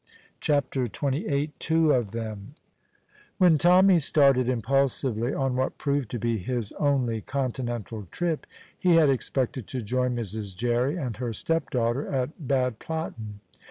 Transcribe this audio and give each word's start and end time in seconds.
CHAPTER 0.39 0.85
XXVIII 0.85 1.53
TWO 1.59 1.91
OF 1.93 2.09
THEM 2.09 2.55
When 3.37 3.59
Tommy 3.59 3.99
started 3.99 4.49
impulsively 4.49 5.31
on 5.31 5.55
what 5.55 5.77
proved 5.77 6.09
to 6.09 6.17
be 6.17 6.39
his 6.39 6.71
only 6.79 7.21
Continental 7.21 8.07
trip 8.09 8.47
he 8.75 8.95
had 8.95 9.11
expected 9.11 9.67
to 9.67 9.83
join 9.83 10.15
Mrs. 10.15 10.57
Jerry 10.57 10.97
and 10.97 11.17
her 11.17 11.33
stepdaughter 11.33 12.07
at 12.07 12.47
Bad 12.47 12.79
Platten. 12.79 13.41